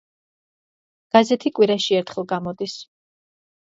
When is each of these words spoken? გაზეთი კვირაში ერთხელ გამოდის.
გაზეთი 1.17 1.53
კვირაში 1.59 2.01
ერთხელ 2.01 2.29
გამოდის. 2.35 2.79